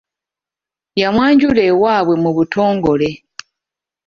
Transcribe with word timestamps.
Yamwanjula 1.01 1.61
ewaabwe 1.71 2.15
mu 2.23 2.31
butongole. 2.37 3.09